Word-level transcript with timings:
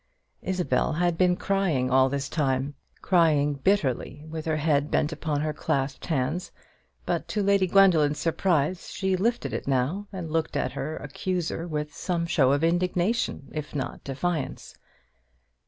Isabel 0.41 0.93
had 0.93 1.15
been 1.15 1.35
crying 1.35 1.91
all 1.91 2.09
this 2.09 2.27
time, 2.27 2.73
crying 3.03 3.53
bitterly, 3.53 4.23
with 4.27 4.45
her 4.47 4.55
head 4.57 4.89
bent 4.89 5.11
upon 5.11 5.41
her 5.41 5.53
clasped 5.53 6.07
hands; 6.07 6.51
but 7.05 7.27
to 7.27 7.43
Lady 7.43 7.67
Gwendoline's 7.67 8.17
surprise 8.17 8.89
she 8.89 9.15
lifted 9.15 9.53
it 9.53 9.67
now, 9.67 10.07
and 10.11 10.31
looked 10.31 10.57
at 10.57 10.71
her 10.71 10.97
accuser 10.97 11.67
with 11.67 11.93
some 11.93 12.25
show 12.25 12.51
of 12.51 12.63
indignation, 12.63 13.47
if 13.51 13.75
not 13.75 14.03
defiance. 14.03 14.73